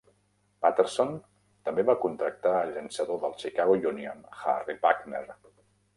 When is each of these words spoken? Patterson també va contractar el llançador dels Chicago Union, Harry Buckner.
Patterson 0.65 1.11
també 1.69 1.85
va 1.89 1.95
contractar 2.07 2.55
el 2.63 2.73
llançador 2.79 3.19
dels 3.27 3.45
Chicago 3.45 3.77
Union, 3.93 4.27
Harry 4.57 4.81
Buckner. 4.87 5.27